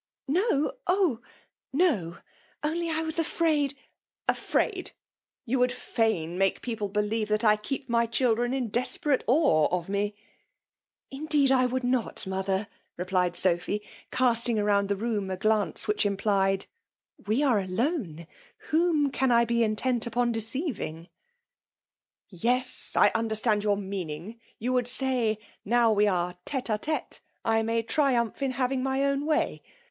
[0.27, 1.21] ""No,^ (di!
[1.73, 2.17] no!—
[2.63, 3.77] only I was afraid
[4.07, 4.93] —">,.<' Afraid!
[5.45, 7.29] you would fain make people, be s \\ VViUMJLB fDOM INULTIOK.
[7.29, 10.15] 5 liev^'tbat I keep my diildren in despemte awe of me
[11.11, 12.65] 1" Indeed I would not, mother/'
[12.97, 16.65] replied Sophy, casting roand the room a glance which implied'
[17.27, 18.25] —''We are alone;
[18.71, 21.09] whom can I be in tent upon deceiving
[22.03, 22.95] ?"'< Yes!
[22.95, 27.83] I understand your meaning!— you weidd say, now we are tete a tete, I may
[27.83, 29.61] triumph in having my own way.